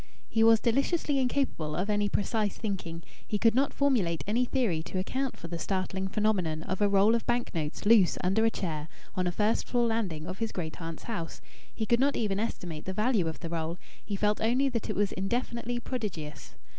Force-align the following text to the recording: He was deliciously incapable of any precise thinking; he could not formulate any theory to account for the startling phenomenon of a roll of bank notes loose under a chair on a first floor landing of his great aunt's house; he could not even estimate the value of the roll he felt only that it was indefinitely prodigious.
He 0.27 0.43
was 0.43 0.59
deliciously 0.59 1.19
incapable 1.19 1.75
of 1.75 1.87
any 1.87 2.09
precise 2.09 2.57
thinking; 2.57 3.03
he 3.27 3.37
could 3.37 3.53
not 3.53 3.71
formulate 3.71 4.23
any 4.25 4.45
theory 4.45 4.81
to 4.81 4.97
account 4.97 5.37
for 5.37 5.47
the 5.47 5.59
startling 5.59 6.07
phenomenon 6.07 6.63
of 6.63 6.81
a 6.81 6.89
roll 6.89 7.13
of 7.13 7.23
bank 7.27 7.53
notes 7.53 7.85
loose 7.85 8.17
under 8.23 8.43
a 8.43 8.49
chair 8.49 8.87
on 9.13 9.27
a 9.27 9.31
first 9.31 9.67
floor 9.67 9.85
landing 9.85 10.25
of 10.25 10.39
his 10.39 10.51
great 10.51 10.81
aunt's 10.81 11.03
house; 11.03 11.39
he 11.71 11.85
could 11.85 11.99
not 11.99 12.15
even 12.17 12.39
estimate 12.39 12.85
the 12.85 12.93
value 12.95 13.27
of 13.27 13.41
the 13.41 13.49
roll 13.49 13.77
he 14.03 14.15
felt 14.15 14.41
only 14.41 14.67
that 14.69 14.89
it 14.89 14.95
was 14.95 15.11
indefinitely 15.11 15.79
prodigious. 15.79 16.55